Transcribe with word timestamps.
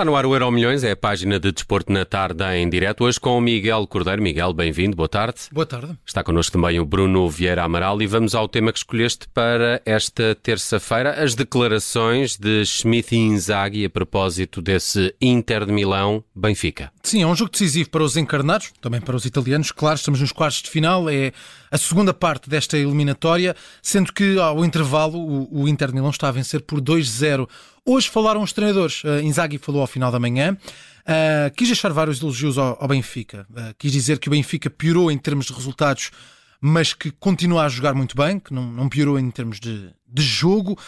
Está 0.00 0.10
no 0.10 0.16
ar 0.16 0.24
o 0.24 0.34
Euro 0.34 0.50
Milhões, 0.50 0.82
é 0.82 0.92
a 0.92 0.96
página 0.96 1.38
de 1.38 1.52
Desporto 1.52 1.92
na 1.92 2.06
Tarde 2.06 2.42
em 2.56 2.70
direto. 2.70 3.04
Hoje 3.04 3.20
com 3.20 3.36
o 3.36 3.40
Miguel 3.40 3.86
Cordeiro. 3.86 4.22
Miguel, 4.22 4.54
bem-vindo, 4.54 4.96
boa 4.96 5.10
tarde. 5.10 5.40
Boa 5.52 5.66
tarde. 5.66 5.94
Está 6.06 6.24
connosco 6.24 6.52
também 6.52 6.80
o 6.80 6.86
Bruno 6.86 7.28
Vieira 7.28 7.64
Amaral 7.64 8.00
e 8.00 8.06
vamos 8.06 8.34
ao 8.34 8.48
tema 8.48 8.72
que 8.72 8.78
escolheste 8.78 9.28
para 9.28 9.82
esta 9.84 10.34
terça-feira, 10.42 11.22
as 11.22 11.34
declarações 11.34 12.38
de 12.38 12.64
Schmidt 12.64 13.14
e 13.14 13.18
Inzaghi 13.18 13.84
a 13.84 13.90
propósito 13.90 14.62
desse 14.62 15.14
Inter 15.20 15.66
de 15.66 15.72
Milão-Benfica. 15.72 16.90
Sim, 17.02 17.20
é 17.20 17.26
um 17.26 17.36
jogo 17.36 17.50
decisivo 17.50 17.90
para 17.90 18.02
os 18.02 18.16
encarnados, 18.16 18.72
também 18.80 19.02
para 19.02 19.16
os 19.16 19.26
italianos. 19.26 19.70
Claro, 19.70 19.96
estamos 19.96 20.18
nos 20.22 20.32
quartos 20.32 20.62
de 20.62 20.70
final, 20.70 21.10
é 21.10 21.30
a 21.70 21.76
segunda 21.76 22.14
parte 22.14 22.48
desta 22.48 22.78
eliminatória, 22.78 23.54
sendo 23.82 24.14
que 24.14 24.38
ao 24.38 24.64
intervalo 24.64 25.18
o, 25.18 25.64
o 25.64 25.68
Inter 25.68 25.88
de 25.88 25.94
Milão 25.94 26.08
está 26.08 26.28
a 26.28 26.32
vencer 26.32 26.62
por 26.62 26.80
2-0. 26.80 27.46
Hoje 27.84 28.08
falaram 28.08 28.42
os 28.42 28.52
treinadores. 28.52 29.02
Uh, 29.04 29.20
Inzaghi 29.22 29.58
falou 29.58 29.80
ao 29.80 29.86
final 29.86 30.12
da 30.12 30.18
manhã. 30.18 30.56
Uh, 31.00 31.54
quis 31.56 31.68
deixar 31.68 31.92
vários 31.92 32.20
elogios 32.20 32.58
ao, 32.58 32.76
ao 32.80 32.88
Benfica. 32.88 33.46
Uh, 33.50 33.74
quis 33.78 33.92
dizer 33.92 34.18
que 34.18 34.28
o 34.28 34.30
Benfica 34.30 34.68
piorou 34.68 35.10
em 35.10 35.18
termos 35.18 35.46
de 35.46 35.52
resultados, 35.52 36.10
mas 36.60 36.92
que 36.92 37.10
continua 37.10 37.64
a 37.64 37.68
jogar 37.68 37.94
muito 37.94 38.14
bem, 38.14 38.38
que 38.38 38.52
não, 38.52 38.70
não 38.70 38.88
piorou 38.88 39.18
em 39.18 39.30
termos 39.30 39.58
de, 39.58 39.90
de 40.06 40.22
jogo. 40.22 40.78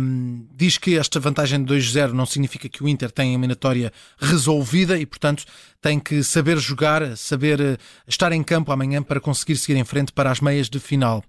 Um, 0.00 0.46
diz 0.52 0.78
que 0.78 0.98
esta 0.98 1.20
vantagem 1.20 1.64
de 1.64 1.72
2-0 1.72 2.12
não 2.12 2.26
significa 2.26 2.68
que 2.68 2.82
o 2.82 2.88
Inter 2.88 3.10
tem 3.10 3.30
a 3.30 3.32
eliminatória 3.32 3.92
resolvida 4.18 4.98
e, 4.98 5.06
portanto, 5.06 5.44
tem 5.80 6.00
que 6.00 6.24
saber 6.24 6.58
jogar, 6.58 7.16
saber 7.16 7.78
estar 8.06 8.32
em 8.32 8.42
campo 8.42 8.72
amanhã 8.72 9.02
para 9.02 9.20
conseguir 9.20 9.56
seguir 9.56 9.78
em 9.78 9.84
frente 9.84 10.12
para 10.12 10.30
as 10.30 10.40
meias 10.40 10.68
de 10.68 10.80
final. 10.80 11.22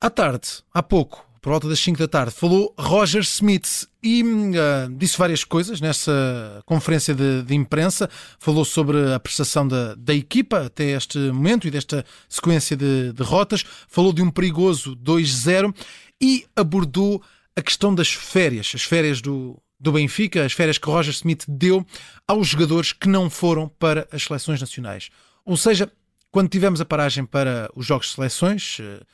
À 0.00 0.08
tarde, 0.08 0.48
há 0.72 0.82
pouco, 0.82 1.26
por 1.40 1.50
volta 1.50 1.68
das 1.68 1.80
5 1.80 1.98
da 1.98 2.06
tarde, 2.06 2.32
falou 2.32 2.74
Roger 2.78 3.22
Smith 3.22 3.88
e 4.02 4.22
uh, 4.22 4.94
disse 4.96 5.16
várias 5.16 5.42
coisas 5.42 5.80
nessa 5.80 6.62
conferência 6.66 7.14
de, 7.14 7.42
de, 7.42 7.54
imprensa. 7.54 8.10
Falou 8.38 8.64
sobre 8.64 9.12
a 9.12 9.18
prestação 9.18 9.66
da, 9.66 9.94
da, 9.94 10.14
equipa 10.14 10.66
até 10.66 10.90
este 10.90 11.18
momento 11.18 11.66
e 11.66 11.70
desta 11.70 12.04
sequência 12.28 12.76
de 12.76 13.12
derrotas. 13.12 13.64
Falou 13.88 14.12
de 14.12 14.22
um 14.22 14.30
perigoso 14.30 14.94
2-0 14.96 15.74
e 16.20 16.46
abordou 16.54 17.22
a 17.56 17.62
questão 17.62 17.94
das 17.94 18.12
férias, 18.12 18.72
as 18.74 18.82
férias 18.82 19.22
do, 19.22 19.60
do 19.78 19.92
Benfica, 19.92 20.44
as 20.44 20.52
férias 20.52 20.76
que 20.76 20.88
Roger 20.88 21.12
Smith 21.12 21.44
deu 21.48 21.86
aos 22.28 22.48
jogadores 22.48 22.92
que 22.92 23.08
não 23.08 23.30
foram 23.30 23.66
para 23.66 24.06
as 24.12 24.24
seleções 24.24 24.60
nacionais. 24.60 25.08
Ou 25.44 25.56
seja, 25.56 25.90
quando 26.30 26.50
tivemos 26.50 26.82
a 26.82 26.84
paragem 26.84 27.24
para 27.24 27.70
os 27.74 27.86
jogos 27.86 28.08
de 28.08 28.14
seleções, 28.14 28.78
uh, 28.78 29.04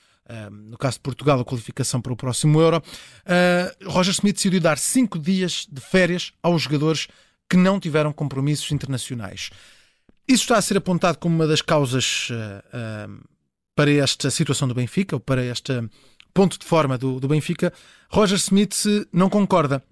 no 0.50 0.76
caso 0.76 0.96
de 0.96 1.02
Portugal, 1.02 1.40
a 1.40 1.44
qualificação 1.44 2.00
para 2.00 2.12
o 2.12 2.16
próximo 2.16 2.60
Euro, 2.60 2.78
uh, 2.78 3.90
Roger 3.90 4.12
Smith 4.12 4.36
decidiu 4.36 4.60
dar 4.60 4.78
cinco 4.78 5.18
dias 5.18 5.66
de 5.70 5.80
férias 5.80 6.32
aos 6.42 6.62
jogadores 6.62 7.08
que 7.48 7.56
não 7.56 7.78
tiveram 7.78 8.12
compromissos 8.12 8.70
internacionais. 8.72 9.50
Isso 10.26 10.42
está 10.42 10.58
a 10.58 10.62
ser 10.62 10.76
apontado 10.76 11.18
como 11.18 11.34
uma 11.34 11.46
das 11.46 11.62
causas 11.62 12.28
uh, 12.30 13.28
para 13.74 13.90
esta 13.92 14.30
situação 14.30 14.66
do 14.66 14.74
Benfica, 14.74 15.14
ou 15.14 15.20
para 15.20 15.44
este 15.44 15.72
ponto 16.34 16.58
de 16.58 16.66
forma 16.66 16.98
do, 16.98 17.20
do 17.20 17.28
Benfica. 17.28 17.72
Roger 18.10 18.36
Smith 18.36 18.84
não 19.12 19.30
concorda. 19.30 19.82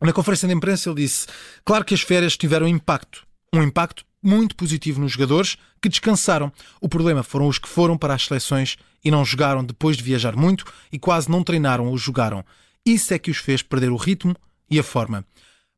Na 0.00 0.12
conferência 0.12 0.48
de 0.48 0.54
imprensa 0.54 0.88
ele 0.88 1.02
disse: 1.02 1.26
Claro 1.64 1.84
que 1.84 1.94
as 1.94 2.00
férias 2.00 2.36
tiveram 2.36 2.66
impacto, 2.66 3.26
um 3.52 3.62
impacto 3.62 4.04
muito 4.22 4.56
positivo 4.56 5.00
nos 5.00 5.12
jogadores 5.12 5.58
que 5.82 5.88
descansaram. 5.88 6.50
O 6.80 6.88
problema 6.88 7.22
foram 7.22 7.46
os 7.46 7.58
que 7.58 7.68
foram 7.68 7.98
para 7.98 8.14
as 8.14 8.24
seleções 8.24 8.76
e 9.04 9.10
não 9.10 9.24
jogaram 9.24 9.64
depois 9.64 9.96
de 9.96 10.02
viajar 10.02 10.34
muito 10.34 10.64
e 10.90 10.98
quase 10.98 11.30
não 11.30 11.42
treinaram 11.42 11.86
ou 11.86 11.98
jogaram. 11.98 12.44
Isso 12.84 13.12
é 13.12 13.18
que 13.18 13.30
os 13.30 13.38
fez 13.38 13.62
perder 13.62 13.90
o 13.90 13.96
ritmo 13.96 14.34
e 14.70 14.78
a 14.78 14.82
forma. 14.82 15.24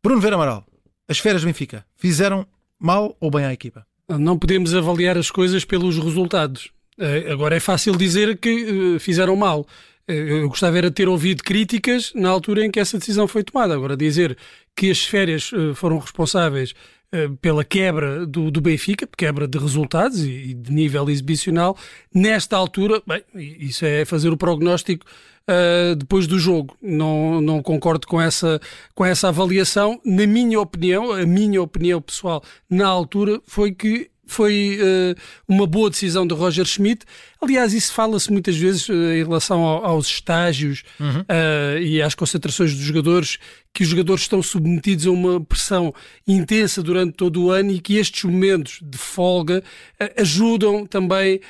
Bruno 0.03 0.21
Vera 0.21 0.37
Amaral, 0.37 0.65
as 1.09 1.19
férias 1.19 1.45
Benfica 1.45 1.85
fizeram 1.97 2.47
mal 2.79 3.17
ou 3.21 3.31
bem 3.31 3.45
à 3.45 3.53
equipa? 3.53 3.87
Não 4.09 4.39
podemos 4.39 4.75
avaliar 4.75 5.19
as 5.19 5.31
coisas 5.31 5.65
pelos 5.65 5.99
resultados. 5.99 6.71
Eh, 6.99 7.31
agora 7.31 7.56
é 7.56 7.61
fácil 7.61 7.97
dizer 7.97 8.39
que 8.39 8.95
eh, 8.95 8.99
fizeram 8.99 9.34
mal. 9.34 9.67
Eh, 10.06 10.43
eu 10.43 10.49
gostava 10.49 10.79
era 10.79 10.89
de 10.89 10.95
ter 10.95 11.09
ouvido 11.09 11.43
críticas 11.43 12.12
na 12.15 12.29
altura 12.29 12.65
em 12.65 12.71
que 12.71 12.79
essa 12.79 12.99
decisão 12.99 13.27
foi 13.27 13.43
tomada. 13.43 13.75
Agora, 13.75 13.97
dizer 13.97 14.37
que 14.77 14.91
as 14.91 15.03
férias 15.05 15.50
foram 15.75 15.99
responsáveis 15.99 16.75
pela 17.41 17.65
quebra 17.65 18.27
do, 18.27 18.50
do 18.50 18.61
Benfica, 18.61 19.09
quebra 19.17 19.47
de 19.47 19.59
resultados 19.59 20.25
e, 20.25 20.50
e, 20.50 20.55
de 20.55 20.72
nível 20.72 21.09
exibicional, 21.09 21.77
nesta 22.15 22.56
altura, 22.56 23.03
bem, 23.06 23.22
isso 23.34 23.84
é 23.84 24.05
fazer 24.05 24.31
o 24.31 24.37
prognóstico 24.37 25.05
uh, 25.49 25.94
depois 25.94 26.27
do 26.27 26.39
jogo. 26.39 26.77
Não, 26.83 27.41
não 27.41 27.62
concordo 27.62 28.06
com 28.06 28.21
essa, 28.21 28.61
com 28.94 29.05
essa 29.05 29.28
avaliação. 29.28 30.00
Na 30.05 30.27
minha 30.27 30.61
opinião, 30.61 31.12
a 31.12 31.25
minha 31.25 31.62
opinião 31.62 32.00
pessoal 32.00 32.43
na 32.69 32.87
altura 32.87 33.41
foi 33.47 33.73
que 33.73 34.11
foi 34.26 34.78
uh, 34.81 35.20
uma 35.47 35.66
boa 35.66 35.88
decisão 35.88 36.26
de 36.26 36.34
Roger 36.34 36.66
Schmidt. 36.66 37.04
Aliás, 37.41 37.72
isso 37.72 37.92
fala-se 37.92 38.31
muitas 38.31 38.56
vezes 38.56 38.88
uh, 38.88 38.92
em 38.92 39.22
relação 39.22 39.62
ao, 39.62 39.84
aos 39.84 40.06
estágios 40.09 40.82
uhum. 40.98 41.20
uh, 41.20 41.78
e 41.81 42.03
às 42.03 42.14
concentrações 42.14 42.75
dos 42.75 42.84
jogadores, 42.84 43.38
que 43.72 43.84
os 43.84 43.88
jogadores 43.88 44.22
estão 44.22 44.42
submetidos 44.42 45.06
a 45.06 45.10
uma 45.10 45.41
pressão 45.41 45.94
intensa 46.26 46.82
durante 46.82 47.12
todo 47.12 47.44
o 47.44 47.50
ano 47.50 47.70
e 47.70 47.81
que 47.81 47.97
estes 47.97 48.25
momentos 48.25 48.81
de 48.82 48.98
folga 48.98 49.62
ajudam 50.16 50.87
também 50.87 51.41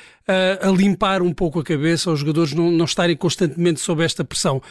a 0.61 0.69
limpar 0.69 1.21
um 1.21 1.31
pouco 1.31 1.61
a 1.61 1.63
cabeça, 1.63 2.09
aos 2.09 2.19
jogadores 2.19 2.51
não, 2.51 2.69
não 2.69 2.83
estarem 2.83 3.15
constantemente 3.15 3.79
sob 3.79 4.03
esta 4.03 4.25
pressão. 4.25 4.61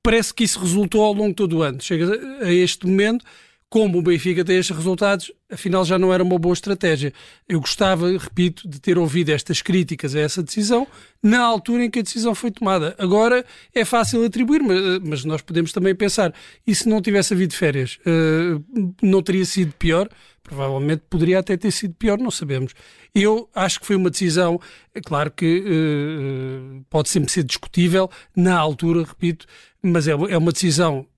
Parece 0.00 0.32
que 0.32 0.44
isso 0.44 0.60
resultou 0.60 1.02
ao 1.02 1.12
longo 1.12 1.30
de 1.30 1.34
todo 1.34 1.56
o 1.56 1.62
ano. 1.62 1.80
Chega 1.80 2.06
a 2.40 2.52
este 2.52 2.86
momento 2.86 3.24
como 3.70 3.98
o 3.98 4.02
Benfica 4.02 4.44
tem 4.44 4.56
estes 4.56 4.74
resultados, 4.74 5.30
afinal 5.50 5.84
já 5.84 5.98
não 5.98 6.12
era 6.12 6.22
uma 6.22 6.38
boa 6.38 6.54
estratégia. 6.54 7.12
Eu 7.46 7.60
gostava, 7.60 8.10
repito, 8.16 8.66
de 8.66 8.80
ter 8.80 8.96
ouvido 8.96 9.30
estas 9.30 9.60
críticas 9.60 10.14
a 10.14 10.20
essa 10.20 10.42
decisão 10.42 10.86
na 11.22 11.40
altura 11.40 11.84
em 11.84 11.90
que 11.90 11.98
a 11.98 12.02
decisão 12.02 12.34
foi 12.34 12.50
tomada. 12.50 12.94
Agora 12.98 13.44
é 13.74 13.84
fácil 13.84 14.24
atribuir, 14.24 14.62
mas, 15.02 15.24
nós 15.24 15.42
podemos 15.42 15.70
também 15.70 15.94
pensar, 15.94 16.32
e 16.66 16.74
se 16.74 16.88
não 16.88 17.02
tivesse 17.02 17.34
havido 17.34 17.54
férias, 17.54 17.98
uh, 18.06 18.64
não 19.02 19.22
teria 19.22 19.44
sido 19.44 19.72
pior? 19.74 20.08
Provavelmente 20.42 21.02
poderia 21.10 21.38
até 21.38 21.54
ter 21.58 21.70
sido 21.70 21.92
pior, 21.94 22.16
não 22.18 22.30
sabemos. 22.30 22.72
Eu 23.14 23.50
acho 23.54 23.80
que 23.80 23.86
foi 23.86 23.96
uma 23.96 24.08
decisão, 24.08 24.58
é 24.94 25.00
claro 25.00 25.30
que 25.30 25.60
uh, 25.60 26.84
pode 26.88 27.10
sempre 27.10 27.30
ser 27.30 27.44
discutível, 27.44 28.10
na 28.34 28.56
altura, 28.56 29.02
repito, 29.02 29.44
mas 29.82 30.08
é, 30.08 30.12
é 30.12 30.38
uma 30.38 30.52
decisão 30.52 31.06
eh, 31.06 31.17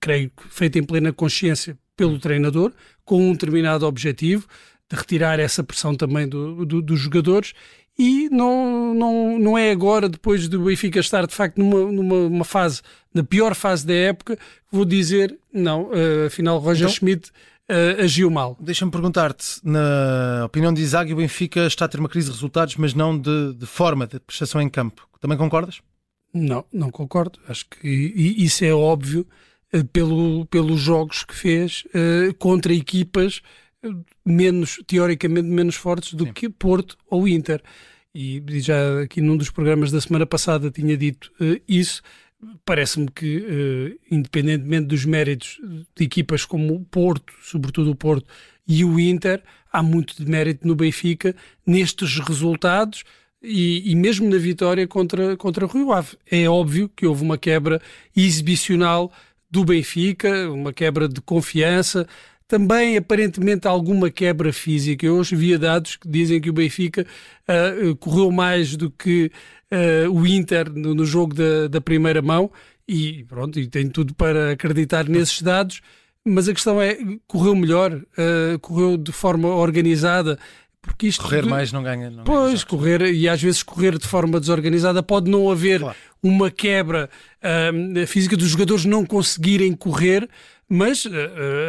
creio 0.00 0.30
que 0.30 0.48
feita 0.48 0.78
em 0.78 0.82
plena 0.82 1.12
consciência 1.12 1.78
pelo 1.96 2.18
treinador, 2.18 2.72
com 3.04 3.30
um 3.30 3.32
determinado 3.32 3.86
objetivo, 3.86 4.46
de 4.90 4.96
retirar 4.96 5.40
essa 5.40 5.64
pressão 5.64 5.94
também 5.94 6.28
do, 6.28 6.64
do, 6.64 6.82
dos 6.82 7.00
jogadores 7.00 7.54
e 7.98 8.28
não, 8.30 8.94
não, 8.94 9.38
não 9.38 9.58
é 9.58 9.70
agora, 9.70 10.08
depois 10.08 10.48
do 10.48 10.60
Benfica 10.64 11.00
estar 11.00 11.26
de 11.26 11.34
facto 11.34 11.58
numa, 11.58 11.90
numa 11.90 12.44
fase, 12.44 12.82
na 13.12 13.24
pior 13.24 13.54
fase 13.54 13.86
da 13.86 13.94
época, 13.94 14.38
vou 14.70 14.84
dizer, 14.84 15.36
não, 15.52 15.84
uh, 15.84 16.26
afinal 16.26 16.58
Roger 16.58 16.84
então, 16.84 16.94
Schmidt 16.94 17.30
uh, 17.70 18.02
agiu 18.02 18.30
mal. 18.30 18.54
Deixa-me 18.60 18.90
perguntar-te, 18.90 19.60
na 19.64 20.44
opinião 20.44 20.74
de 20.74 20.82
Isaac, 20.82 21.10
o 21.10 21.16
Benfica 21.16 21.66
está 21.66 21.86
a 21.86 21.88
ter 21.88 21.98
uma 21.98 22.08
crise 22.08 22.26
de 22.26 22.34
resultados, 22.34 22.76
mas 22.76 22.92
não 22.92 23.18
de, 23.18 23.54
de 23.54 23.66
forma, 23.66 24.06
de 24.06 24.20
prestação 24.20 24.60
em 24.60 24.68
campo. 24.68 25.08
Também 25.18 25.38
concordas? 25.38 25.80
Não, 26.36 26.64
não 26.70 26.90
concordo. 26.90 27.38
Acho 27.48 27.66
que 27.66 27.88
isso 27.88 28.64
é 28.64 28.72
óbvio 28.72 29.26
uh, 29.72 29.84
pelo, 29.86 30.44
pelos 30.46 30.80
jogos 30.80 31.24
que 31.24 31.34
fez 31.34 31.84
uh, 31.86 32.34
contra 32.34 32.74
equipas 32.74 33.40
eh, 33.82 33.88
menos, 34.24 34.78
teoricamente, 34.86 35.48
menos 35.48 35.76
fortes 35.76 36.12
do 36.12 36.26
Sim. 36.26 36.32
que 36.32 36.48
Porto 36.50 36.98
ou 37.08 37.26
Inter. 37.26 37.62
E 38.14 38.42
já 38.60 39.02
aqui 39.02 39.20
num 39.20 39.36
dos 39.36 39.50
programas 39.50 39.90
da 39.90 40.00
semana 40.00 40.26
passada 40.26 40.70
tinha 40.70 40.96
dito 40.96 41.32
uh, 41.40 41.60
isso. 41.66 42.02
Parece-me 42.66 43.10
que, 43.10 43.98
independentemente 44.10 44.88
dos 44.88 45.06
méritos 45.06 45.58
de 45.96 46.04
equipas 46.04 46.44
como 46.44 46.74
o 46.74 46.84
Porto, 46.84 47.32
sobretudo 47.40 47.90
o 47.90 47.96
Porto, 47.96 48.26
e 48.68 48.84
o 48.84 49.00
Inter, 49.00 49.42
há 49.72 49.82
muito 49.82 50.22
de 50.22 50.30
mérito 50.30 50.68
no 50.68 50.76
Benfica 50.76 51.34
nestes 51.66 52.18
resultados 52.18 53.04
e, 53.46 53.90
e, 53.90 53.94
mesmo 53.94 54.28
na 54.28 54.36
vitória 54.36 54.86
contra, 54.86 55.36
contra 55.36 55.66
Rio 55.66 55.92
Ave. 55.92 56.16
É 56.30 56.48
óbvio 56.48 56.90
que 56.94 57.06
houve 57.06 57.22
uma 57.22 57.38
quebra 57.38 57.80
exibicional 58.14 59.12
do 59.50 59.64
Benfica, 59.64 60.50
uma 60.50 60.72
quebra 60.72 61.08
de 61.08 61.20
confiança, 61.20 62.06
também 62.48 62.96
aparentemente 62.96 63.66
alguma 63.66 64.10
quebra 64.10 64.52
física. 64.52 65.06
Eu 65.06 65.16
hoje 65.16 65.36
via 65.36 65.58
dados 65.58 65.96
que 65.96 66.08
dizem 66.08 66.40
que 66.40 66.50
o 66.50 66.52
Benfica 66.52 67.06
uh, 67.48 67.96
correu 67.96 68.30
mais 68.30 68.76
do 68.76 68.90
que 68.90 69.30
uh, 69.72 70.10
o 70.10 70.26
Inter 70.26 70.70
no, 70.72 70.94
no 70.94 71.04
jogo 71.04 71.34
da, 71.34 71.68
da, 71.68 71.80
primeira 71.80 72.22
mão 72.22 72.50
e 72.86 73.24
pronto, 73.24 73.58
e 73.58 73.66
tenho 73.66 73.90
tudo 73.90 74.14
para 74.14 74.52
acreditar 74.52 75.08
nesses 75.08 75.42
dados. 75.42 75.80
Mas 76.24 76.48
a 76.48 76.52
questão 76.52 76.82
é, 76.82 76.98
correu 77.28 77.54
melhor, 77.54 77.92
uh, 77.94 78.58
correu 78.60 78.96
de 78.96 79.12
forma 79.12 79.48
organizada, 79.48 80.38
porque 80.86 81.08
isto 81.08 81.22
correr 81.24 81.44
mais 81.44 81.72
não 81.72 81.82
ganha. 81.82 82.08
Não 82.08 82.24
pois, 82.24 82.60
ganha 82.60 82.66
correr 82.66 83.02
e 83.12 83.28
às 83.28 83.42
vezes 83.42 83.62
correr 83.62 83.98
de 83.98 84.06
forma 84.06 84.40
desorganizada 84.40 85.02
pode 85.02 85.30
não 85.30 85.50
haver 85.50 85.80
claro. 85.80 85.96
uma 86.22 86.50
quebra 86.50 87.10
uh, 87.42 88.06
física 88.06 88.36
dos 88.36 88.48
jogadores 88.48 88.84
não 88.84 89.04
conseguirem 89.04 89.74
correr, 89.74 90.28
mas 90.68 91.04
uh, 91.04 91.10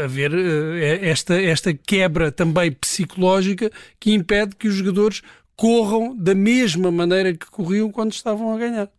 haver 0.05 0.31
uh, 0.31 0.77
esta, 1.01 1.41
esta 1.41 1.73
quebra 1.73 2.31
também 2.31 2.71
psicológica 2.71 3.71
que 3.99 4.13
impede 4.13 4.55
que 4.55 4.67
os 4.67 4.75
jogadores 4.75 5.21
corram 5.55 6.15
da 6.15 6.35
mesma 6.35 6.91
maneira 6.91 7.33
que 7.33 7.47
corriam 7.47 7.91
quando 7.91 8.13
estavam 8.13 8.53
a 8.53 8.57
ganhar. 8.57 8.89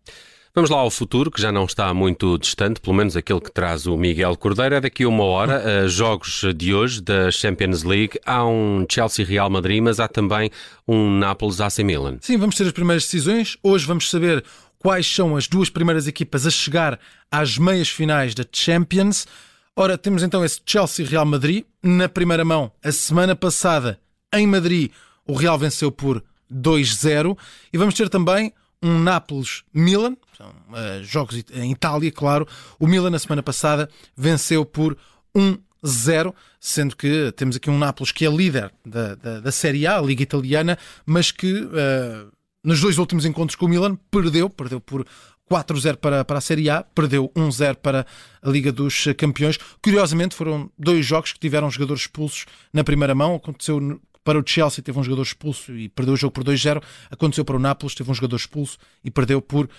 Vamos 0.59 0.71
lá 0.71 0.79
ao 0.79 0.91
futuro, 0.91 1.31
que 1.31 1.41
já 1.41 1.53
não 1.53 1.67
está 1.67 1.95
muito 1.95 2.37
distante, 2.37 2.81
pelo 2.81 2.97
menos 2.97 3.17
aquele 3.17 3.41
que 3.41 3.53
traz 3.53 3.87
o 3.87 3.97
Miguel 3.97 4.37
Cordeiro. 4.37 4.75
É 4.75 4.81
daqui 4.81 5.05
a 5.05 5.09
uma 5.09 5.23
hora, 5.23 5.63
uh, 5.85 5.89
jogos 5.89 6.43
de 6.57 6.75
hoje 6.75 7.01
da 7.01 7.31
Champions 7.31 7.85
League. 7.85 8.19
Há 8.27 8.45
um 8.45 8.85
Chelsea-Real 8.91 9.49
Madrid, 9.49 9.81
mas 9.81 10.01
há 10.01 10.09
também 10.09 10.51
um 10.85 11.17
Nápoles-AC 11.17 11.85
Milan. 11.85 12.19
Sim, 12.21 12.39
vamos 12.39 12.57
ter 12.57 12.65
as 12.65 12.73
primeiras 12.73 13.05
decisões. 13.05 13.57
Hoje 13.63 13.87
vamos 13.87 14.11
saber 14.11 14.45
quais 14.81 15.07
são 15.07 15.37
as 15.37 15.47
duas 15.47 15.71
primeiras 15.71 16.09
equipas 16.09 16.45
a 16.45 16.51
chegar 16.51 16.99
às 17.31 17.57
meias 17.57 17.89
finais 17.89 18.35
da 18.35 18.45
Champions. 18.53 19.29
Ora, 19.77 19.97
temos 19.97 20.25
então 20.25 20.45
esse 20.45 20.61
Chelsea-Real 20.67 21.25
Madrid. 21.25 21.67
Na 21.81 22.09
primeira 22.09 22.45
mão, 22.45 22.73
a 22.83 22.91
semana 22.91 23.37
passada, 23.37 23.97
em 24.35 24.45
Madrid, 24.45 24.91
o 25.25 25.35
Real 25.35 25.57
venceu 25.57 25.93
por 25.93 26.21
2-0. 26.53 27.39
E 27.73 27.79
vamos 27.79 27.95
ter 27.95 28.09
também 28.09 28.53
um 28.83 28.99
Nápoles-Milan, 28.99 30.17
são 30.37 30.49
uh, 30.49 31.03
jogos 31.03 31.43
em 31.53 31.73
Itália, 31.73 32.13
claro. 32.13 32.47
O 32.79 32.87
Milan, 32.87 33.11
na 33.11 33.19
semana 33.19 33.43
passada, 33.43 33.89
venceu 34.17 34.65
por 34.65 34.97
1-0, 35.35 36.33
sendo 36.61 36.97
que 36.97 37.33
temos 37.33 37.57
aqui 37.57 37.69
um 37.69 37.79
Nápoles 37.79 38.13
que 38.13 38.25
é 38.25 38.31
líder 38.31 38.73
da, 38.85 39.15
da, 39.15 39.41
da 39.41 39.53
Série 39.53 39.87
A, 39.87 39.99
a 39.99 40.03
Liga 40.03 40.23
Italiana, 40.23 40.79
mas 41.05 41.31
que 41.31 41.53
uh, 41.53 42.31
nos 42.63 42.81
dois 42.81 42.99
últimos 42.99 43.25
encontros 43.25 43.57
com 43.57 43.67
o 43.67 43.69
Milan 43.69 43.97
perdeu, 44.11 44.49
perdeu 44.49 44.81
por 44.81 45.07
4-0 45.51 45.97
para, 45.97 46.25
para 46.25 46.39
a 46.39 46.41
Série 46.41 46.69
A, 46.69 46.83
perdeu 46.83 47.33
1-0 47.35 47.77
para 47.77 48.07
a 48.43 48.49
Liga 48.51 48.71
dos 48.71 49.07
Campeões. 49.17 49.59
Curiosamente, 49.83 50.35
foram 50.35 50.71
dois 50.79 51.05
jogos 51.05 51.33
que 51.33 51.41
tiveram 51.41 51.71
jogadores 51.71 52.03
expulsos 52.03 52.47
na 52.73 52.85
primeira 52.85 53.15
mão. 53.15 53.35
Aconteceu 53.35 53.81
para 54.29 54.39
o 54.39 54.43
Chelsea 54.45 54.85
teve 54.85 54.99
um 54.99 55.03
jogador 55.03 55.23
expulso 55.23 55.75
e 55.75 55.89
perdeu 55.89 56.13
o 56.13 56.17
jogo 56.19 56.35
por 56.35 56.45
2-0. 56.45 56.83
Aconteceu 57.11 57.47
para 57.47 57.57
o 57.57 57.59
Nápoles, 57.59 57.95
teve 57.95 58.11
um 58.11 58.15
jogador 58.15 58.37
expulso 58.37 58.77
e 59.03 59.11
perdeu 59.11 59.41
por 59.41 59.71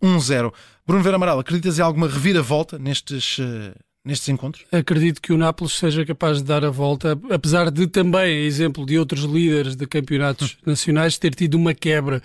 um, 0.00 0.16
1-0. 0.16 0.50
Bruno 0.86 1.02
Vera 1.02 1.16
Amaral, 1.16 1.38
acreditas 1.38 1.78
em 1.78 1.82
alguma 1.82 2.08
reviravolta 2.08 2.78
nestes, 2.78 3.36
uh, 3.36 3.74
nestes 4.02 4.30
encontros? 4.30 4.64
Acredito 4.72 5.20
que 5.20 5.30
o 5.30 5.36
Nápoles 5.36 5.74
seja 5.74 6.06
capaz 6.06 6.38
de 6.38 6.44
dar 6.44 6.64
a 6.64 6.70
volta, 6.70 7.20
apesar 7.30 7.70
de 7.70 7.86
também, 7.86 8.46
exemplo 8.46 8.86
de 8.86 8.98
outros 8.98 9.24
líderes 9.24 9.76
de 9.76 9.86
campeonatos 9.86 10.56
nacionais, 10.64 11.18
ter 11.18 11.34
tido 11.34 11.56
uma 11.56 11.74
quebra 11.74 12.22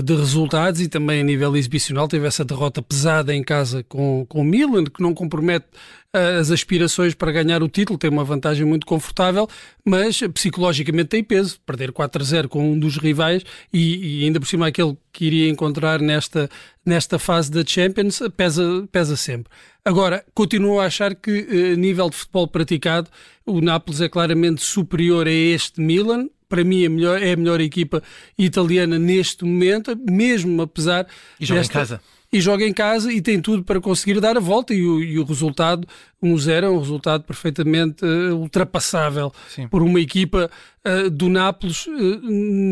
de 0.00 0.14
resultados 0.14 0.80
e 0.80 0.88
também 0.88 1.20
a 1.20 1.24
nível 1.24 1.54
exibicional 1.54 2.08
teve 2.08 2.26
essa 2.26 2.42
derrota 2.44 2.80
pesada 2.80 3.34
em 3.34 3.42
casa 3.42 3.84
com, 3.86 4.24
com 4.26 4.40
o 4.40 4.44
Milan, 4.44 4.84
que 4.84 5.02
não 5.02 5.12
compromete 5.12 5.66
uh, 6.14 6.40
as 6.40 6.50
aspirações 6.50 7.14
para 7.14 7.30
ganhar 7.30 7.62
o 7.62 7.68
título, 7.68 7.98
tem 7.98 8.08
uma 8.08 8.24
vantagem 8.24 8.64
muito 8.64 8.86
confortável, 8.86 9.46
mas 9.84 10.18
psicologicamente 10.32 11.10
tem 11.10 11.22
peso. 11.22 11.60
Perder 11.66 11.92
4-0 11.92 12.48
com 12.48 12.72
um 12.72 12.78
dos 12.78 12.96
rivais 12.96 13.44
e, 13.70 14.20
e, 14.20 14.24
ainda 14.24 14.40
por 14.40 14.46
cima 14.46 14.66
aquele 14.66 14.96
que 15.12 15.26
iria 15.26 15.50
encontrar 15.50 16.00
nesta, 16.00 16.48
nesta 16.86 17.18
fase 17.18 17.50
da 17.50 17.62
Champions 17.62 18.22
pesa, 18.34 18.88
pesa 18.90 19.14
sempre. 19.14 19.52
Agora, 19.84 20.24
continuo 20.32 20.80
a 20.80 20.86
achar 20.86 21.14
que, 21.14 21.30
a 21.30 21.74
uh, 21.74 21.76
nível 21.76 22.08
de 22.08 22.16
futebol 22.16 22.48
praticado, 22.48 23.10
o 23.44 23.60
Nápoles 23.60 24.00
é 24.00 24.08
claramente 24.08 24.62
superior 24.62 25.26
a 25.26 25.30
este 25.30 25.82
Milan, 25.82 26.28
para 26.52 26.62
mim 26.62 26.84
é, 26.84 26.88
melhor, 26.90 27.22
é 27.22 27.32
a 27.32 27.36
melhor 27.36 27.62
equipa 27.62 28.02
italiana 28.36 28.98
neste 28.98 29.42
momento, 29.42 29.98
mesmo 30.06 30.60
apesar. 30.60 31.06
E 31.40 31.46
joga 31.46 31.60
desta... 31.60 31.72
em 31.72 31.80
casa. 31.80 32.00
E 32.30 32.40
joga 32.42 32.66
em 32.66 32.72
casa 32.74 33.10
e 33.10 33.22
tem 33.22 33.40
tudo 33.40 33.64
para 33.64 33.80
conseguir 33.80 34.20
dar 34.20 34.36
a 34.36 34.40
volta. 34.40 34.74
E 34.74 34.86
o, 34.86 35.02
e 35.02 35.18
o 35.18 35.24
resultado, 35.24 35.88
1-0, 36.22 36.62
é 36.62 36.68
um 36.68 36.78
resultado 36.78 37.24
perfeitamente 37.24 38.04
uh, 38.04 38.36
ultrapassável 38.36 39.32
Sim. 39.48 39.66
por 39.66 39.82
uma 39.82 39.98
equipa 39.98 40.50
uh, 40.84 41.08
do 41.08 41.30
Nápoles 41.30 41.86
uh, 41.86 42.20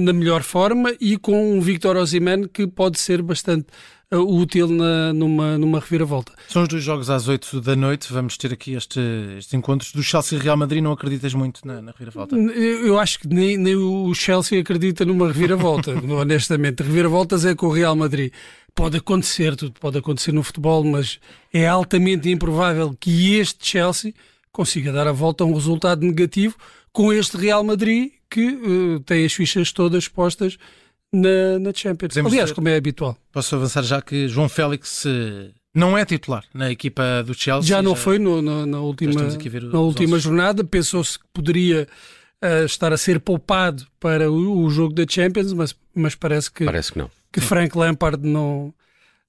na 0.05 0.13
melhor 0.13 0.43
forma 0.43 0.95
e 1.01 1.17
com 1.17 1.57
um 1.57 1.61
Victor 1.63 1.97
Osimhen 1.97 2.49
que 2.49 2.67
pode 2.67 3.01
ser 3.01 3.23
bastante 3.23 3.69
útil 4.19 4.69
na, 4.69 5.13
numa, 5.13 5.57
numa 5.57 5.79
reviravolta. 5.79 6.33
São 6.49 6.63
os 6.63 6.69
dois 6.69 6.83
jogos 6.83 7.09
às 7.09 7.29
8 7.29 7.61
da 7.61 7.77
noite. 7.77 8.13
Vamos 8.13 8.37
ter 8.37 8.53
aqui 8.53 8.75
este, 8.75 9.01
estes 9.39 9.55
encontros. 9.55 9.93
Do 9.93 10.03
Chelsea 10.03 10.37
e 10.39 10.43
Real 10.43 10.57
Madrid, 10.57 10.83
não 10.83 10.93
acreditas 10.93 11.33
muito 11.33 11.67
na, 11.67 11.81
na 11.81 11.93
reviravolta? 11.93 12.35
Eu 12.37 12.99
acho 12.99 13.21
que 13.21 13.29
nem, 13.29 13.57
nem 13.57 13.77
o 13.77 14.13
Chelsea 14.15 14.61
acredita 14.61 15.05
numa 15.05 15.29
reviravolta, 15.29 15.93
honestamente. 16.11 16.83
Reviravoltas 16.83 17.45
é 17.45 17.55
com 17.55 17.67
o 17.67 17.73
Real 17.73 17.95
Madrid. 17.95 18.33
Pode 18.75 18.97
acontecer, 18.97 19.55
tudo 19.55 19.75
pode 19.79 19.99
acontecer 19.99 20.33
no 20.33 20.43
futebol, 20.43 20.83
mas 20.85 21.21
é 21.53 21.67
altamente 21.69 22.31
improvável 22.31 22.97
que 22.99 23.35
este 23.37 23.67
Chelsea 23.67 24.13
consiga 24.51 24.93
dar 24.93 25.07
a 25.07 25.13
volta 25.13 25.45
a 25.45 25.47
um 25.47 25.55
resultado 25.55 26.05
negativo 26.05 26.57
com 26.93 27.13
este 27.13 27.37
Real 27.37 27.63
Madrid 27.63 28.11
que 28.29 28.47
uh, 28.47 29.01
tem 29.01 29.25
as 29.25 29.33
fichas 29.33 29.73
todas 29.73 30.09
postas 30.09 30.57
na, 31.13 31.59
na 31.59 31.73
Champions. 31.75 32.11
Podemos 32.11 32.33
Aliás, 32.33 32.47
dizer, 32.47 32.55
como 32.55 32.69
é 32.69 32.77
habitual. 32.77 33.17
Posso 33.33 33.55
avançar 33.57 33.83
já 33.83 34.01
que 34.01 34.29
João 34.29 34.49
Félix 34.49 35.05
eh, 35.07 35.51
não 35.75 35.97
é 35.97 36.05
titular 36.05 36.45
na 36.55 36.71
equipa 36.71 37.23
do 37.25 37.35
Chelsea. 37.35 37.69
Já 37.69 37.83
não 37.83 37.95
já, 37.95 38.03
foi 38.03 38.19
no, 38.19 38.41
no, 38.43 38.67
na 38.67 38.81
última, 38.81 39.13
na 39.73 39.81
última 39.81 40.19
jornada. 40.19 40.65
Pensou-se 40.65 41.19
que 41.19 41.25
poderia 41.33 41.87
uh, 42.43 42.65
estar 42.65 42.93
a 42.93 42.97
ser 42.97 43.21
poupado 43.21 43.87
para 43.99 44.31
o, 44.31 44.65
o, 44.65 44.71
jogo 44.71 44.95
da 44.95 45.05
Champions, 45.09 45.53
mas, 45.53 45.75
mas 45.95 46.15
parece 46.15 46.51
que, 46.51 46.65
parece 46.65 46.93
que, 46.93 46.99
não. 46.99 47.11
que 47.33 47.41
Frank 47.41 47.77
Lampard 47.77 48.27
não, 48.27 48.75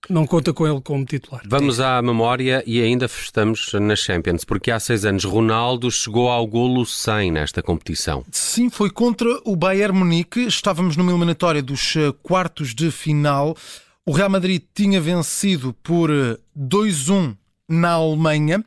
não 0.09 0.25
conta 0.25 0.53
com 0.53 0.67
ele 0.67 0.81
como 0.81 1.05
titular. 1.05 1.41
Vamos 1.47 1.79
à 1.79 2.01
memória 2.01 2.63
e 2.65 2.81
ainda 2.81 3.05
estamos 3.05 3.71
na 3.73 3.95
Champions, 3.95 4.43
porque 4.43 4.71
há 4.71 4.79
seis 4.79 5.05
anos 5.05 5.23
Ronaldo 5.23 5.89
chegou 5.91 6.29
ao 6.29 6.45
golo 6.47 6.85
100 6.85 7.31
nesta 7.31 7.61
competição. 7.61 8.25
Sim, 8.31 8.69
foi 8.69 8.89
contra 8.89 9.29
o 9.45 9.55
Bayern 9.55 9.97
Munique. 9.97 10.41
Estávamos 10.41 10.97
numa 10.97 11.11
eliminatória 11.11 11.61
dos 11.61 11.95
eh, 11.95 12.13
quartos 12.23 12.73
de 12.73 12.91
final. 12.91 13.55
O 14.05 14.11
Real 14.11 14.29
Madrid 14.29 14.63
tinha 14.73 14.99
vencido 14.99 15.73
por 15.83 16.09
2-1 16.57 17.31
eh, 17.31 17.35
na 17.69 17.91
Alemanha. 17.91 18.65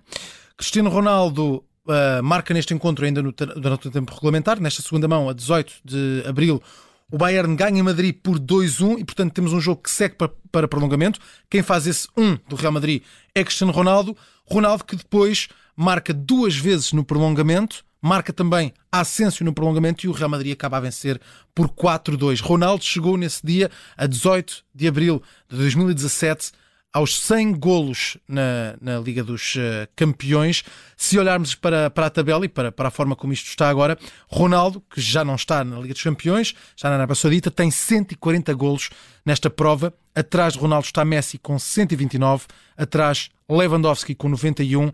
Cristiano 0.57 0.89
Ronaldo 0.89 1.65
uh, 1.87 2.23
marca 2.23 2.55
neste 2.55 2.73
encontro 2.73 3.05
ainda 3.05 3.23
no, 3.23 3.33
durante 3.33 3.89
o 3.89 3.91
tempo 3.91 4.13
regulamentar, 4.15 4.61
nesta 4.61 4.83
segunda 4.83 5.09
mão, 5.09 5.29
a 5.29 5.33
18 5.33 5.73
de 5.85 6.23
abril, 6.27 6.63
o 7.11 7.19
Bayern 7.19 7.55
ganha 7.55 7.79
em 7.79 7.83
Madrid 7.83 8.17
por 8.23 8.39
2-1 8.39 8.99
e, 8.99 9.05
portanto, 9.05 9.33
temos 9.33 9.53
um 9.53 9.61
jogo 9.61 9.83
que 9.83 9.91
segue 9.91 10.17
para, 10.51 10.69
prolongamento. 10.69 11.21
Quem 11.51 11.63
faz 11.63 11.87
esse 11.87 12.09
1 12.17 12.39
do 12.49 12.57
Real 12.57 12.73
Madrid 12.73 13.03
é 13.35 13.45
Cristiano 13.45 13.73
Ronaldo. 13.73 14.17
Ronaldo 14.45 14.85
que 14.85 14.97
depois 14.97 15.49
marca 15.77 16.13
duas 16.13 16.57
vezes 16.57 16.93
no 16.93 17.05
prolongamento, 17.05 17.85
marca 18.01 18.33
também 18.33 18.73
Asensio 18.93 19.45
no 19.45 19.53
prolongamento 19.53 20.05
e 20.05 20.09
o 20.09 20.13
Real 20.13 20.29
Madrid 20.29 20.53
acaba 20.53 20.77
a 20.77 20.81
vencer 20.81 21.21
por 21.55 21.69
4-2. 21.69 22.41
Ronaldo 22.43 22.85
chegou 22.85 23.17
nesse 23.17 23.45
dia, 23.45 23.71
a 23.97 24.07
18 24.07 24.65
de 24.75 24.87
abril 24.87 25.23
de 25.49 25.57
2017, 25.57 26.53
aos 26.95 27.21
100 27.23 27.55
golos 27.55 28.17
na, 28.29 28.77
na 28.81 29.01
Liga 29.01 29.25
dos 29.25 29.57
uh, 29.57 29.89
Campeões. 29.97 30.63
Se 30.97 31.19
olharmos 31.19 31.57
para, 31.57 31.91
para 31.91 32.07
a 32.07 32.11
tabela 32.11 32.45
e 32.45 32.49
para, 32.49 32.71
para 32.71 32.87
a 32.87 32.91
forma 32.91 33.17
como 33.17 33.33
isto 33.33 33.49
está 33.49 33.69
agora, 33.69 33.99
Ronaldo, 34.29 34.81
que 34.89 35.01
já 35.01 35.25
não 35.25 35.35
está 35.35 35.65
na 35.65 35.81
Liga 35.81 35.93
dos 35.93 36.05
Campeões, 36.05 36.55
está 36.77 36.89
na 36.89 36.95
Arábia 36.95 37.17
Saudita, 37.17 37.51
tem 37.51 37.69
140 37.69 38.55
golos 38.55 38.91
nesta 39.27 39.51
prova. 39.51 39.93
Atrás 40.15 40.53
de 40.53 40.61
Ronaldo 40.61 40.87
está 40.87 41.05
Messi 41.05 41.37
com 41.37 41.59
129, 41.59 42.47
atrás 42.77 43.29
Lewandowski 43.49 44.15
com 44.15 44.29
91 44.29 44.93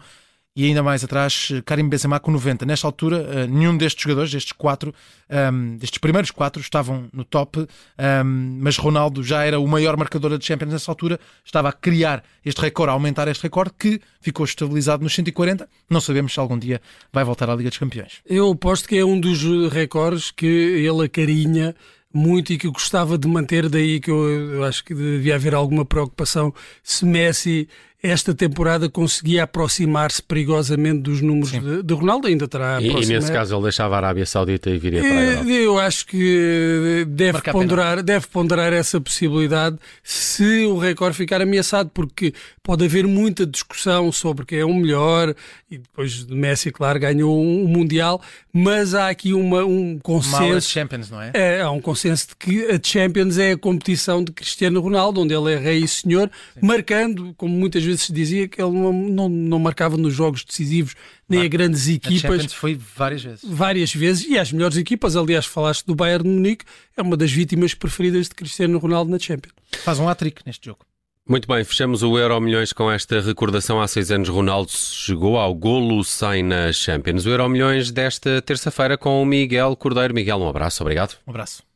e 0.54 0.64
ainda 0.64 0.82
mais 0.82 1.04
atrás 1.04 1.52
Karim 1.64 1.88
Benzema 1.88 2.18
com 2.18 2.30
90. 2.30 2.66
Nesta 2.66 2.86
altura, 2.86 3.26
eh, 3.30 3.46
nenhum 3.46 3.76
destes 3.76 4.02
jogadores, 4.02 4.30
destes 4.30 4.52
quatro, 4.52 4.92
um, 5.28 5.34
ehm, 5.34 5.76
destes 5.76 5.98
primeiros 5.98 6.30
quatro, 6.30 6.60
estavam 6.60 7.08
no 7.12 7.24
top, 7.24 7.60
um, 7.60 7.66
ehm, 7.98 8.58
mas 8.60 8.76
Ronaldo 8.76 9.22
já 9.22 9.44
era 9.44 9.60
o 9.60 9.66
maior 9.66 9.96
marcador 9.96 10.30
da 10.30 10.40
Champions 10.40 10.72
nessa 10.72 10.90
altura, 10.90 11.20
estava 11.44 11.68
a 11.68 11.72
criar 11.72 12.24
este 12.44 12.60
recorde, 12.60 12.90
a 12.90 12.94
aumentar 12.94 13.28
este 13.28 13.42
recorde, 13.44 13.72
que 13.78 14.00
ficou 14.20 14.44
estabilizado 14.44 15.02
nos 15.02 15.14
140. 15.14 15.68
Não 15.88 16.00
sabemos 16.00 16.34
se 16.34 16.40
algum 16.40 16.58
dia 16.58 16.80
vai 17.12 17.22
voltar 17.22 17.48
à 17.48 17.54
Liga 17.54 17.70
dos 17.70 17.78
Campeões. 17.78 18.20
Eu 18.26 18.50
aposto 18.50 18.88
que 18.88 18.98
é 18.98 19.04
um 19.04 19.20
dos 19.20 19.42
recordes 19.72 20.30
que 20.30 20.46
ele 20.46 21.04
acarinha 21.04 21.74
muito 22.12 22.52
e 22.52 22.58
que 22.58 22.68
gostava 22.68 23.16
de 23.16 23.28
manter, 23.28 23.68
daí 23.68 24.00
que 24.00 24.10
eu, 24.10 24.28
eu, 24.54 24.64
acho 24.64 24.84
que 24.84 24.94
devia 24.94 25.36
haver 25.36 25.54
alguma 25.54 25.84
preocupação 25.84 26.52
se 26.82 27.04
Messi 27.04 27.68
esta 28.02 28.34
temporada 28.34 28.88
conseguia 28.88 29.42
aproximar-se 29.42 30.22
perigosamente 30.22 31.00
dos 31.00 31.20
números 31.20 31.52
de, 31.52 31.82
de, 31.82 31.94
Ronaldo, 31.94 32.28
ainda 32.28 32.48
terá 32.48 32.80
e, 32.80 32.88
e, 32.88 33.06
nesse 33.06 33.30
caso 33.30 33.54
ele 33.54 33.62
deixava 33.64 33.94
a 33.94 33.98
Arábia 33.98 34.24
Saudita 34.24 34.70
e 34.70 34.78
viria 34.78 35.02
para 35.02 35.10
a 35.10 35.22
eh, 35.22 35.32
Europa. 35.32 35.50
Eu 35.50 35.78
acho 35.78 36.06
que 36.06 37.04
deve 37.08 37.42
ponderar, 37.42 38.02
deve 38.02 38.26
ponderar 38.28 38.72
essa 38.72 39.00
possibilidade 39.00 39.76
se 40.02 40.64
o 40.64 40.78
recorde 40.78 41.16
ficar 41.16 41.42
ameaçado, 41.42 41.90
porque 41.92 42.32
pode 42.62 42.84
haver 42.84 43.06
muita 43.06 43.44
discussão 43.44 44.10
sobre 44.12 44.46
quem 44.46 44.60
é 44.60 44.64
o 44.64 44.72
melhor, 44.72 45.34
e 45.70 45.78
depois 45.78 46.24
de 46.24 46.34
Messi, 46.34 46.70
claro, 46.70 46.98
ganhou 46.98 47.38
um, 47.40 47.66
Mundial, 47.66 48.20
mas 48.52 48.94
há 48.94 49.08
aqui 49.08 49.32
uma, 49.32 49.64
um 49.64 49.98
consenso. 49.98 50.68
Champions, 50.68 51.10
não 51.10 51.20
é? 51.20 51.32
é? 51.34 51.60
Há 51.60 51.70
um 51.70 51.80
consenso 51.80 52.28
de 52.28 52.36
que 52.36 52.64
a 52.66 52.80
Champions 52.82 53.38
é 53.38 53.52
a 53.52 53.58
competição 53.58 54.22
de 54.22 54.32
Cristiano 54.32 54.80
Ronaldo, 54.80 55.20
onde 55.20 55.34
ele 55.34 55.52
é 55.52 55.56
rei 55.56 55.78
e 55.78 55.88
senhor, 55.88 56.30
Sim. 56.54 56.66
marcando, 56.66 57.34
como 57.36 57.54
muitas 57.54 57.82
vezes 57.82 57.89
se 57.96 58.12
dizia, 58.12 58.48
que 58.48 58.60
ele 58.60 58.72
não, 58.72 58.92
não, 58.92 59.28
não 59.28 59.58
marcava 59.58 59.96
nos 59.96 60.14
jogos 60.14 60.44
decisivos 60.44 60.94
nem 61.28 61.42
a 61.42 61.48
grandes 61.48 61.88
equipas. 61.88 62.44
A 62.44 62.48
foi 62.48 62.74
várias 62.74 63.22
vezes. 63.22 63.44
Várias 63.44 63.94
vezes, 63.94 64.26
e 64.26 64.38
as 64.38 64.52
melhores 64.52 64.76
equipas, 64.76 65.16
aliás, 65.16 65.46
falaste 65.46 65.86
do 65.86 65.94
Bayern 65.94 66.24
de 66.24 66.30
Munique, 66.30 66.64
é 66.96 67.02
uma 67.02 67.16
das 67.16 67.30
vítimas 67.30 67.74
preferidas 67.74 68.28
de 68.28 68.34
Cristiano 68.34 68.78
Ronaldo 68.78 69.10
na 69.10 69.18
Champions. 69.18 69.54
Faz 69.82 69.98
um 69.98 70.08
hat-trick 70.08 70.42
neste 70.44 70.66
jogo. 70.66 70.80
Muito 71.28 71.46
bem, 71.46 71.62
fechamos 71.62 72.02
o 72.02 72.18
Euro 72.18 72.40
Milhões 72.40 72.72
com 72.72 72.90
esta 72.90 73.20
recordação. 73.20 73.80
Há 73.80 73.86
seis 73.86 74.10
anos, 74.10 74.28
Ronaldo 74.28 74.72
chegou 74.72 75.38
ao 75.38 75.54
golo 75.54 76.02
100 76.02 76.42
na 76.42 76.72
Champions. 76.72 77.24
O 77.24 77.28
Euro 77.28 77.48
Milhões 77.48 77.92
desta 77.92 78.42
terça-feira 78.42 78.98
com 78.98 79.22
o 79.22 79.24
Miguel 79.24 79.76
Cordeiro. 79.76 80.12
Miguel, 80.12 80.38
um 80.38 80.48
abraço, 80.48 80.82
obrigado. 80.82 81.16
Um 81.26 81.30
abraço. 81.30 81.69